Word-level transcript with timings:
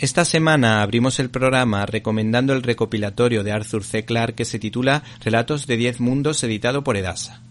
Esta 0.00 0.24
semana 0.24 0.80
abrimos 0.80 1.18
el 1.20 1.28
programa 1.28 1.84
recomendando 1.84 2.54
el 2.54 2.62
recopilatorio 2.62 3.44
de 3.44 3.52
Arthur 3.52 3.84
C. 3.84 4.06
Clarke 4.06 4.34
que 4.34 4.44
se 4.46 4.58
titula 4.58 5.02
Relatos 5.22 5.66
de 5.66 5.76
Diez 5.76 6.00
Mundos 6.00 6.42
editado 6.42 6.82
por 6.82 6.96
Edasa. 6.96 7.42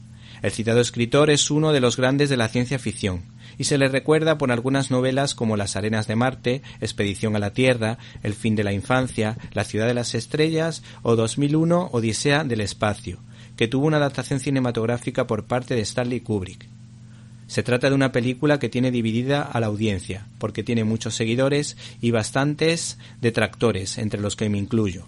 El 0.41 0.49
citado 0.49 0.81
escritor 0.81 1.29
es 1.29 1.51
uno 1.51 1.73
de 1.73 1.79
los 1.79 1.95
grandes 1.95 2.27
de 2.27 2.37
la 2.37 2.47
ciencia 2.47 2.79
ficción 2.79 3.21
y 3.59 3.65
se 3.65 3.77
le 3.77 3.87
recuerda 3.87 4.39
por 4.39 4.51
algunas 4.51 4.89
novelas 4.89 5.35
como 5.35 5.57
Las 5.57 5.75
arenas 5.75 6.07
de 6.07 6.15
Marte, 6.15 6.63
Expedición 6.81 7.35
a 7.35 7.39
la 7.39 7.53
Tierra, 7.53 7.99
El 8.23 8.33
fin 8.33 8.55
de 8.55 8.63
la 8.63 8.73
infancia, 8.73 9.37
La 9.53 9.63
ciudad 9.63 9.85
de 9.85 9.93
las 9.93 10.15
estrellas 10.15 10.81
o 11.03 11.15
2001 11.15 11.89
Odisea 11.91 12.43
del 12.45 12.61
espacio, 12.61 13.19
que 13.57 13.67
tuvo 13.67 13.85
una 13.85 13.97
adaptación 13.97 14.39
cinematográfica 14.39 15.27
por 15.27 15.45
parte 15.45 15.75
de 15.75 15.81
Stanley 15.81 16.21
Kubrick. 16.21 16.78
Se 17.49 17.63
trata 17.63 17.89
de 17.89 17.95
una 17.95 18.11
película 18.11 18.59
que 18.59 18.69
tiene 18.69 18.91
dividida 18.91 19.41
a 19.41 19.59
la 19.59 19.65
audiencia, 19.65 20.27
porque 20.37 20.61
tiene 20.61 20.83
muchos 20.83 21.15
seguidores 21.15 21.77
y 21.99 22.11
bastantes 22.11 22.99
detractores, 23.21 23.97
entre 23.97 24.21
los 24.21 24.35
que 24.35 24.49
me 24.49 24.59
incluyo. 24.59 25.07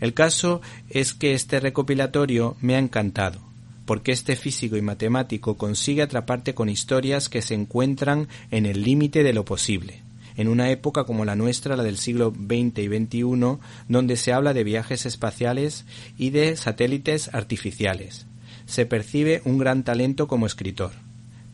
El 0.00 0.14
caso 0.14 0.62
es 0.88 1.12
que 1.12 1.34
este 1.34 1.60
recopilatorio 1.60 2.56
me 2.62 2.76
ha 2.76 2.78
encantado, 2.78 3.40
porque 3.84 4.12
este 4.12 4.36
físico 4.36 4.78
y 4.78 4.80
matemático 4.80 5.58
consigue 5.58 6.00
atraparte 6.00 6.54
con 6.54 6.70
historias 6.70 7.28
que 7.28 7.42
se 7.42 7.52
encuentran 7.52 8.26
en 8.50 8.64
el 8.64 8.82
límite 8.82 9.22
de 9.22 9.34
lo 9.34 9.44
posible, 9.44 10.00
en 10.38 10.48
una 10.48 10.70
época 10.70 11.04
como 11.04 11.26
la 11.26 11.36
nuestra, 11.36 11.76
la 11.76 11.82
del 11.82 11.98
siglo 11.98 12.32
XX 12.32 12.78
y 12.78 12.88
XXI, 12.88 13.58
donde 13.86 14.16
se 14.16 14.32
habla 14.32 14.54
de 14.54 14.64
viajes 14.64 15.04
espaciales 15.04 15.84
y 16.16 16.30
de 16.30 16.56
satélites 16.56 17.34
artificiales. 17.34 18.24
Se 18.64 18.86
percibe 18.86 19.42
un 19.44 19.58
gran 19.58 19.84
talento 19.84 20.26
como 20.26 20.46
escritor 20.46 20.92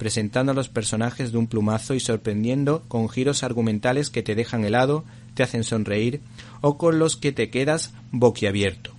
presentando 0.03 0.50
a 0.50 0.55
los 0.56 0.69
personajes 0.69 1.31
de 1.31 1.39
un 1.39 1.47
plumazo 1.47 1.95
y 1.95 2.00
sorprendiendo 2.00 2.83
con 2.89 3.08
giros 3.08 3.45
argumentales 3.45 4.11
que 4.11 4.24
te 4.24 4.35
dejan 4.35 4.64
helado, 4.64 5.05
te 5.35 5.45
hacen 5.45 5.63
sonreír 5.63 6.20
o 6.61 6.77
con 6.77 6.98
los 6.98 7.17
que 7.17 7.30
te 7.30 7.51
quedas 7.51 7.92
boquiabierto. 8.11 8.90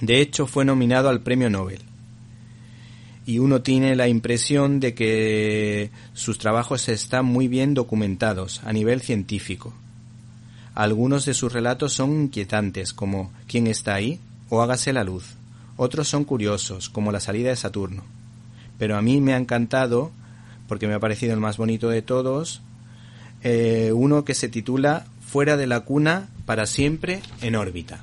De 0.00 0.20
hecho, 0.20 0.48
fue 0.48 0.64
nominado 0.64 1.08
al 1.08 1.20
Premio 1.20 1.50
Nobel. 1.50 1.82
Y 3.26 3.38
uno 3.38 3.62
tiene 3.62 3.94
la 3.94 4.08
impresión 4.08 4.80
de 4.80 4.92
que 4.92 5.92
sus 6.14 6.36
trabajos 6.36 6.88
están 6.88 7.24
muy 7.24 7.46
bien 7.46 7.72
documentados 7.72 8.60
a 8.64 8.72
nivel 8.72 9.02
científico. 9.02 9.72
Algunos 10.74 11.26
de 11.26 11.34
sus 11.34 11.52
relatos 11.52 11.92
son 11.92 12.22
inquietantes, 12.22 12.92
como 12.92 13.30
¿Quién 13.46 13.68
está 13.68 13.94
ahí? 13.94 14.18
o 14.48 14.62
Hágase 14.62 14.92
la 14.92 15.04
luz. 15.04 15.36
Otros 15.76 16.08
son 16.08 16.24
curiosos, 16.24 16.90
como 16.90 17.12
La 17.12 17.20
salida 17.20 17.50
de 17.50 17.56
Saturno 17.56 18.02
pero 18.82 18.96
a 18.96 19.00
mí 19.00 19.20
me 19.20 19.32
ha 19.32 19.36
encantado, 19.36 20.10
porque 20.66 20.88
me 20.88 20.94
ha 20.94 20.98
parecido 20.98 21.32
el 21.34 21.38
más 21.38 21.56
bonito 21.56 21.88
de 21.88 22.02
todos, 22.02 22.62
eh, 23.44 23.92
uno 23.94 24.24
que 24.24 24.34
se 24.34 24.48
titula 24.48 25.06
Fuera 25.24 25.56
de 25.56 25.68
la 25.68 25.82
cuna 25.82 26.30
para 26.46 26.66
siempre 26.66 27.22
en 27.42 27.54
órbita. 27.54 28.02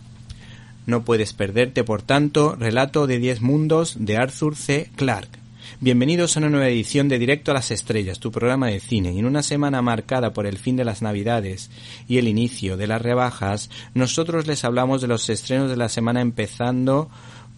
No 0.85 1.03
puedes 1.03 1.33
perderte, 1.33 1.83
por 1.83 2.01
tanto, 2.01 2.55
Relato 2.55 3.07
de 3.07 3.19
Diez 3.19 3.41
Mundos 3.41 3.97
de 3.99 4.15
Arthur 4.15 4.55
C. 4.55 4.89
Clarke. 4.95 5.37
Bienvenidos 5.81 6.37
a 6.37 6.39
una 6.39 6.49
nueva 6.49 6.69
edición 6.69 7.09
de 7.09 7.19
Directo 7.19 7.51
a 7.51 7.55
las 7.55 7.71
Estrellas, 7.71 8.21
tu 8.21 8.31
programa 8.31 8.67
de 8.67 8.79
cine. 8.79 9.11
Y 9.11 9.19
en 9.19 9.25
una 9.25 9.43
semana 9.43 9.81
marcada 9.81 10.31
por 10.31 10.45
el 10.45 10.59
fin 10.59 10.77
de 10.77 10.85
las 10.85 11.01
Navidades 11.01 11.71
y 12.07 12.19
el 12.19 12.29
inicio 12.29 12.77
de 12.77 12.87
las 12.87 13.01
rebajas, 13.01 13.69
nosotros 13.93 14.47
les 14.47 14.63
hablamos 14.63 15.01
de 15.01 15.09
los 15.09 15.29
estrenos 15.29 15.69
de 15.69 15.75
la 15.75 15.89
semana 15.89 16.21
empezando 16.21 17.09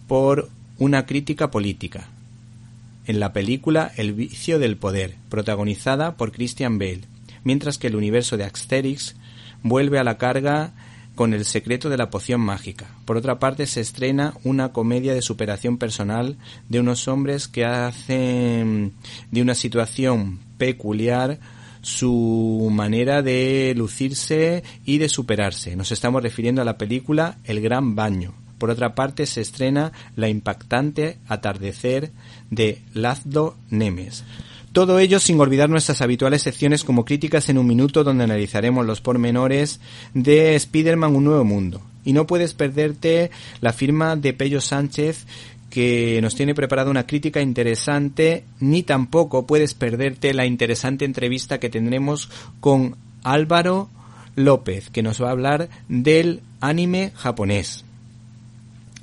por 0.08 0.50
una 0.78 1.06
crítica 1.06 1.52
política, 1.52 2.08
en 3.06 3.20
la 3.20 3.32
película 3.32 3.92
El 3.96 4.12
vicio 4.12 4.58
del 4.58 4.76
poder, 4.76 5.16
protagonizada 5.28 6.16
por 6.16 6.32
Christian 6.32 6.78
Bale, 6.78 7.02
mientras 7.44 7.78
que 7.78 7.88
el 7.88 7.96
universo 7.96 8.36
de 8.36 8.44
Asterix 8.44 9.16
vuelve 9.62 9.98
a 9.98 10.04
la 10.04 10.18
carga 10.18 10.74
con 11.14 11.34
El 11.34 11.44
secreto 11.44 11.90
de 11.90 11.98
la 11.98 12.10
poción 12.10 12.40
mágica. 12.40 12.86
Por 13.04 13.16
otra 13.16 13.38
parte, 13.38 13.66
se 13.66 13.80
estrena 13.80 14.34
una 14.44 14.72
comedia 14.72 15.14
de 15.14 15.22
superación 15.22 15.76
personal 15.76 16.38
de 16.68 16.80
unos 16.80 17.06
hombres 17.06 17.48
que 17.48 17.64
hacen 17.64 18.94
de 19.30 19.42
una 19.42 19.54
situación 19.54 20.40
peculiar 20.56 21.38
su 21.82 22.68
manera 22.72 23.22
de 23.22 23.74
lucirse 23.76 24.62
y 24.84 24.98
de 24.98 25.08
superarse. 25.08 25.76
Nos 25.76 25.92
estamos 25.92 26.22
refiriendo 26.22 26.62
a 26.62 26.64
la 26.64 26.78
película 26.78 27.38
El 27.44 27.60
Gran 27.60 27.94
Baño, 27.94 28.34
por 28.62 28.70
otra 28.70 28.94
parte, 28.94 29.26
se 29.26 29.40
estrena 29.40 29.90
la 30.14 30.28
impactante 30.28 31.18
Atardecer 31.26 32.12
de 32.48 32.80
Lazlo 32.94 33.56
Nemes. 33.70 34.22
Todo 34.70 35.00
ello 35.00 35.18
sin 35.18 35.40
olvidar 35.40 35.68
nuestras 35.68 36.00
habituales 36.00 36.42
secciones 36.42 36.84
como 36.84 37.04
críticas 37.04 37.48
en 37.48 37.58
un 37.58 37.66
minuto 37.66 38.04
donde 38.04 38.22
analizaremos 38.22 38.86
los 38.86 39.00
pormenores 39.00 39.80
de 40.14 40.54
Spider-Man 40.54 41.16
Un 41.16 41.24
Nuevo 41.24 41.44
Mundo. 41.44 41.82
Y 42.04 42.12
no 42.12 42.28
puedes 42.28 42.54
perderte 42.54 43.32
la 43.60 43.72
firma 43.72 44.14
de 44.14 44.32
Pello 44.32 44.60
Sánchez 44.60 45.26
que 45.68 46.20
nos 46.22 46.36
tiene 46.36 46.54
preparada 46.54 46.88
una 46.88 47.04
crítica 47.04 47.40
interesante, 47.40 48.44
ni 48.60 48.84
tampoco 48.84 49.44
puedes 49.44 49.74
perderte 49.74 50.34
la 50.34 50.46
interesante 50.46 51.04
entrevista 51.04 51.58
que 51.58 51.68
tendremos 51.68 52.30
con 52.60 52.94
Álvaro 53.24 53.90
López, 54.36 54.88
que 54.90 55.02
nos 55.02 55.20
va 55.20 55.30
a 55.30 55.32
hablar 55.32 55.68
del 55.88 56.42
anime 56.60 57.10
japonés. 57.16 57.84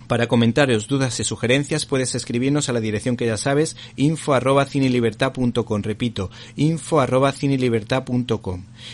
Para 0.10 0.28
comentarios, 0.28 0.88
dudas 0.88 1.20
y 1.20 1.24
sugerencias 1.24 1.86
puedes 1.86 2.16
escribirnos 2.16 2.68
a 2.68 2.74
la 2.74 2.80
dirección 2.80 3.16
que 3.16 3.28
ya 3.28 3.38
sabes, 3.38 3.76
info 3.96 4.34
arroba. 4.34 4.66
Repito, 5.84 6.32
info 6.56 7.00
arroba. 7.00 7.32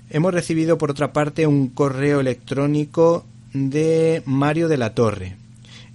Hemos 0.08 0.32
recibido 0.32 0.78
por 0.78 0.90
otra 0.90 1.12
parte 1.12 1.46
un 1.46 1.68
correo 1.68 2.20
electrónico 2.20 3.24
de 3.52 4.22
Mario 4.24 4.68
de 4.68 4.76
la 4.76 4.94
Torre, 4.94 5.36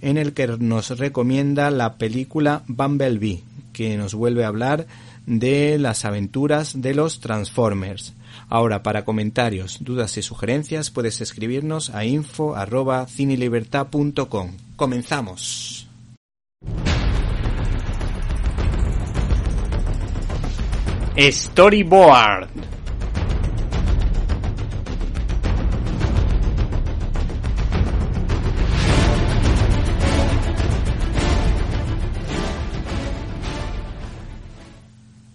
en 0.00 0.18
el 0.18 0.32
que 0.32 0.46
nos 0.46 0.98
recomienda 0.98 1.70
la 1.70 1.94
película 1.94 2.62
Bumblebee, 2.66 3.42
que 3.72 3.96
nos 3.96 4.14
vuelve 4.14 4.44
a 4.44 4.48
hablar 4.48 4.86
de 5.26 5.78
las 5.78 6.04
aventuras 6.04 6.82
de 6.82 6.94
los 6.94 7.20
Transformers. 7.20 8.14
Ahora, 8.48 8.82
para 8.82 9.04
comentarios, 9.04 9.78
dudas 9.80 10.16
y 10.18 10.22
sugerencias, 10.22 10.90
puedes 10.90 11.20
escribirnos 11.20 11.90
a 11.90 12.04
info 12.04 12.54
arroba 12.54 13.06
cinelibertad.com. 13.06 14.52
Comenzamos. 14.76 15.88
Storyboard. 21.16 22.71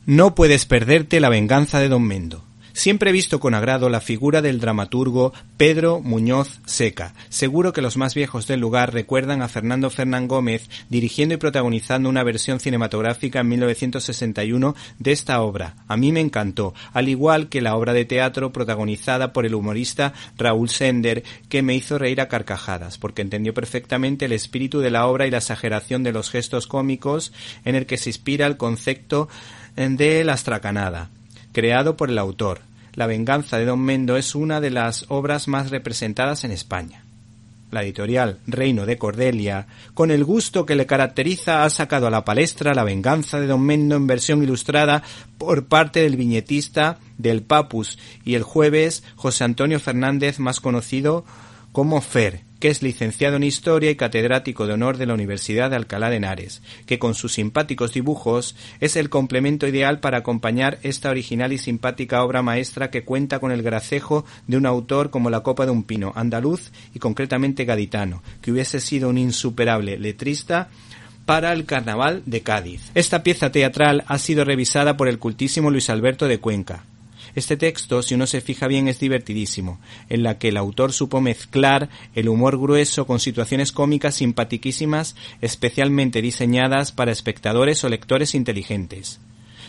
No 0.07 0.36
puedes 0.36 0.65
perderte 0.65 1.19
la 1.19 1.27
venganza 1.27 1.81
de 1.81 1.89
Don 1.89 2.01
Mendo. 2.01 2.46
Siempre 2.77 3.09
he 3.09 3.13
visto 3.13 3.39
con 3.39 3.56
agrado 3.56 3.89
la 3.89 4.01
figura 4.01 4.44
del 4.44 4.59
dramaturgo 4.59 5.33
Pedro 5.57 6.00
Muñoz 6.00 6.59
Seca. 6.68 7.15
Seguro 7.27 7.74
que 7.74 7.81
los 7.81 7.97
más 7.97 8.13
viejos 8.13 8.45
del 8.45 8.59
lugar 8.59 8.94
recuerdan 8.94 9.41
a 9.41 9.47
Fernando 9.47 9.89
Fernán 9.89 10.27
Gómez 10.27 10.69
dirigiendo 10.88 11.33
y 11.33 11.38
protagonizando 11.38 12.07
una 12.07 12.21
versión 12.21 12.59
cinematográfica 12.59 13.39
en 13.39 13.47
1961 13.47 14.75
de 15.00 15.12
esta 15.12 15.41
obra. 15.41 15.74
A 15.88 15.97
mí 15.97 16.12
me 16.12 16.19
encantó, 16.19 16.75
al 16.94 17.09
igual 17.09 17.50
que 17.50 17.62
la 17.62 17.75
obra 17.75 17.94
de 17.94 18.06
teatro 18.06 18.53
protagonizada 18.53 19.33
por 19.33 19.47
el 19.47 19.56
humorista 19.56 20.13
Raúl 20.38 20.69
Sender, 20.69 21.24
que 21.50 21.63
me 21.63 21.74
hizo 21.74 21.97
reír 21.97 22.21
a 22.21 22.27
carcajadas, 22.27 23.00
porque 23.00 23.24
entendió 23.24 23.56
perfectamente 23.56 24.25
el 24.25 24.33
espíritu 24.33 24.81
de 24.81 24.91
la 24.91 25.07
obra 25.07 25.25
y 25.25 25.31
la 25.31 25.39
exageración 25.39 26.03
de 26.03 26.12
los 26.12 26.29
gestos 26.29 26.68
cómicos 26.68 27.33
en 27.65 27.74
el 27.74 27.88
que 27.88 27.97
se 27.97 28.12
inspira 28.12 28.45
el 28.45 28.56
concepto 28.56 29.29
de 29.75 30.24
la 30.24 30.33
astracanada 30.33 31.09
creado 31.57 31.97
por 31.97 32.12
el 32.12 32.19
autor. 32.19 32.66
La 32.97 33.05
venganza 33.05 33.59
de 33.59 33.65
Don 33.65 33.79
Mendo 33.79 34.17
es 34.17 34.33
una 34.33 34.59
de 34.59 34.71
las 34.71 35.05
obras 35.09 35.47
más 35.47 35.69
representadas 35.69 36.44
en 36.44 36.49
España. 36.49 37.03
La 37.69 37.83
editorial 37.83 38.39
Reino 38.47 38.88
de 38.88 38.97
Cordelia, 38.97 39.67
con 39.94 40.09
el 40.09 40.23
gusto 40.23 40.65
que 40.65 40.73
le 40.73 40.88
caracteriza, 40.88 41.63
ha 41.63 41.69
sacado 41.69 42.07
a 42.07 42.09
la 42.09 42.25
palestra 42.25 42.73
La 42.73 42.83
venganza 42.83 43.39
de 43.39 43.45
Don 43.45 43.61
Mendo 43.61 43.95
en 43.95 44.07
versión 44.07 44.41
ilustrada 44.41 45.03
por 45.38 45.67
parte 45.67 46.01
del 46.01 46.17
viñetista 46.17 46.97
del 47.19 47.44
Papus 47.44 47.99
y 48.25 48.33
el 48.33 48.41
jueves 48.41 49.03
José 49.15 49.43
Antonio 49.43 49.79
Fernández, 49.79 50.39
más 50.39 50.59
conocido 50.59 51.23
como 51.73 52.01
Fer, 52.01 52.46
que 52.59 52.69
es 52.69 52.81
licenciado 52.81 53.36
en 53.36 53.44
Historia 53.44 53.92
y 53.92 53.95
catedrático 53.95 54.68
de 54.68 54.74
honor 54.74 54.98
de 54.98 55.06
la 55.06 55.13
Universidad 55.13 55.69
de 55.69 55.75
Alcalá 55.75 56.09
de 56.09 56.18
Henares, 56.18 56.62
que 56.86 57.00
con 57.00 57.15
sus 57.15 57.33
simpáticos 57.33 57.94
dibujos 57.94 58.56
es 58.80 58.95
el 58.95 59.09
complemento 59.09 59.68
ideal 59.68 60.00
para 60.00 60.19
acompañar 60.19 60.80
esta 60.83 61.09
original 61.09 61.54
y 61.54 61.57
simpática 61.57 62.24
obra 62.24 62.42
maestra 62.42 62.89
que 62.89 63.04
cuenta 63.04 63.39
con 63.39 63.51
el 63.51 63.63
gracejo 63.63 64.25
de 64.48 64.57
un 64.57 64.65
autor 64.65 65.09
como 65.09 65.30
la 65.30 65.42
copa 65.42 65.65
de 65.65 65.71
un 65.71 65.83
pino, 65.83 66.13
andaluz 66.15 66.71
y 66.94 67.00
concretamente 67.00 67.65
gaditano, 67.65 68.24
que 68.42 68.51
hubiese 68.51 68.80
sido 68.80 69.10
un 69.10 69.18
insuperable 69.18 69.98
letrista 69.98 70.69
para 71.25 71.51
el 71.51 71.65
Carnaval 71.65 72.24
de 72.25 72.42
Cádiz. 72.42 72.89
Esta 72.95 73.21
pieza 73.21 73.51
teatral 73.51 74.06
ha 74.07 74.18
sido 74.18 74.45
revisada 74.45 74.95
por 74.95 75.10
el 75.10 75.19
cultísimo 75.19 75.69
Luis 75.69 75.89
Alberto 75.89 76.27
de 76.27 76.39
Cuenca, 76.39 76.86
este 77.38 77.56
texto, 77.56 78.01
si 78.01 78.16
uno 78.16 78.25
se 78.25 78.42
fija 78.42 78.66
bien, 78.66 78.88
es 78.88 79.00
divertidísimo, 79.00 79.80
en 80.10 80.24
la 80.24 80.39
que 80.39 80.48
el 80.48 80.57
autor 80.57 80.92
supo 80.92 81.22
mezclar 81.22 81.88
el 82.16 82.30
humor 82.30 82.60
grueso 82.60 83.06
con 83.06 83.19
situaciones 83.19 83.72
cómicas 83.72 84.16
simpatiquísimas, 84.16 85.16
especialmente 85.39 86.24
diseñadas 86.24 86.92
para 86.92 87.12
espectadores 87.12 87.84
o 87.84 87.89
lectores 87.89 88.34
inteligentes. 88.34 89.19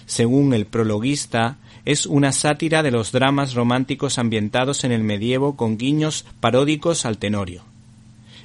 Según 0.06 0.54
el 0.54 0.64
prologuista, 0.64 1.58
es 1.84 2.06
una 2.06 2.32
sátira 2.32 2.82
de 2.82 2.90
los 2.90 3.12
dramas 3.12 3.52
románticos 3.52 4.18
ambientados 4.18 4.84
en 4.84 4.92
el 4.92 5.04
medievo 5.04 5.54
con 5.54 5.76
guiños 5.76 6.24
paródicos 6.40 7.04
al 7.04 7.18
tenorio. 7.18 7.64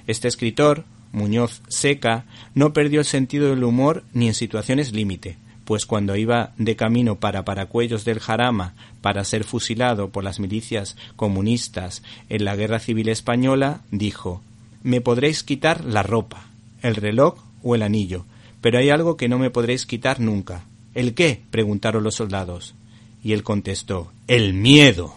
Este 0.06 0.28
escritor, 0.28 0.84
Muñoz 1.14 1.62
Seca, 1.70 2.25
no 2.56 2.74
perdió 2.74 3.00
el 3.00 3.06
sentido 3.06 3.48
del 3.52 3.64
humor 3.64 4.04
ni 4.12 4.28
en 4.28 4.34
situaciones 4.34 4.92
límite, 4.92 5.38
pues 5.65 5.86
cuando 5.86 6.15
iba 6.15 6.51
de 6.57 6.75
camino 6.75 7.15
para 7.15 7.45
Paracuellos 7.45 8.06
del 8.06 8.19
Jarama 8.19 8.74
para 9.01 9.24
ser 9.24 9.44
fusilado 9.44 10.10
por 10.10 10.24
las 10.24 10.39
milicias 10.39 10.95
comunistas 11.15 12.04
en 12.30 12.45
la 12.45 12.56
Guerra 12.56 12.80
Civil 12.80 13.10
Española, 13.10 13.81
dijo 13.92 14.42
Me 14.81 15.01
podréis 15.01 15.44
quitar 15.44 15.86
la 15.86 16.04
ropa, 16.04 16.48
el 16.81 16.95
reloj 16.95 17.36
o 17.63 17.75
el 17.75 17.83
anillo, 17.83 18.25
pero 18.62 18.80
hay 18.80 18.89
algo 18.89 19.18
que 19.18 19.30
no 19.30 19.39
me 19.39 19.50
podréis 19.50 19.86
quitar 19.86 20.19
nunca. 20.19 20.65
¿El 20.94 21.13
qué? 21.15 21.42
preguntaron 21.50 22.04
los 22.04 22.15
soldados. 22.15 22.75
Y 23.24 23.33
él 23.33 23.44
contestó 23.44 24.12
El 24.27 24.54
miedo. 24.54 25.15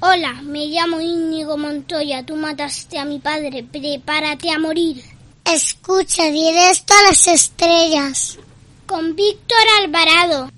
Hola, 0.00 0.40
me 0.42 0.66
llamo 0.66 1.00
Íñigo 1.00 1.58
Montoya. 1.58 2.24
Tú 2.24 2.36
mataste 2.36 2.98
a 2.98 3.04
mi 3.04 3.18
padre. 3.18 3.62
Prepárate 3.62 4.50
a 4.50 4.58
morir. 4.58 5.02
Escucha 5.44 6.30
directo 6.30 6.94
a 6.94 7.10
las 7.10 7.28
estrellas. 7.28 8.38
Con 8.90 9.14
Víctor 9.14 9.56
Alvarado. 9.84 10.50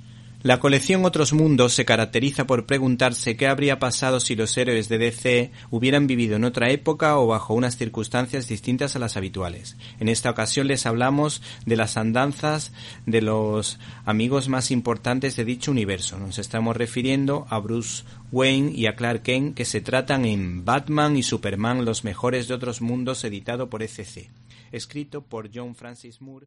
La 0.42 0.58
colección 0.58 1.04
Otros 1.04 1.34
Mundos 1.34 1.74
se 1.74 1.84
caracteriza 1.84 2.46
por 2.46 2.64
preguntarse 2.64 3.36
qué 3.36 3.46
habría 3.46 3.78
pasado 3.78 4.20
si 4.20 4.34
los 4.36 4.56
héroes 4.56 4.88
de 4.88 4.96
DC 4.96 5.52
hubieran 5.70 6.06
vivido 6.06 6.36
en 6.36 6.44
otra 6.44 6.70
época 6.70 7.18
o 7.18 7.26
bajo 7.26 7.52
unas 7.52 7.76
circunstancias 7.76 8.48
distintas 8.48 8.96
a 8.96 9.00
las 9.00 9.18
habituales. 9.18 9.76
En 10.00 10.08
esta 10.08 10.30
ocasión 10.30 10.66
les 10.66 10.86
hablamos 10.86 11.42
de 11.66 11.76
las 11.76 11.98
andanzas 11.98 12.72
de 13.04 13.20
los 13.20 13.78
amigos 14.06 14.48
más 14.48 14.70
importantes 14.70 15.36
de 15.36 15.44
dicho 15.44 15.70
universo. 15.70 16.18
Nos 16.18 16.38
estamos 16.38 16.74
refiriendo 16.74 17.46
a 17.50 17.58
Bruce 17.58 18.04
Wayne 18.32 18.72
y 18.74 18.86
a 18.86 18.96
Clark 18.96 19.24
Kent 19.24 19.54
que 19.54 19.66
se 19.66 19.82
tratan 19.82 20.24
en 20.24 20.64
Batman 20.64 21.18
y 21.18 21.22
Superman 21.22 21.84
los 21.84 22.02
mejores 22.02 22.48
de 22.48 22.54
otros 22.54 22.80
mundos 22.80 23.24
editado 23.24 23.68
por 23.68 23.82
ECC, 23.82 24.30
escrito 24.72 25.20
por 25.20 25.50
John 25.54 25.74
Francis 25.74 26.22
Moore. 26.22 26.46